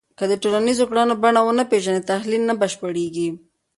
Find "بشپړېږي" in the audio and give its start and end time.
2.61-3.29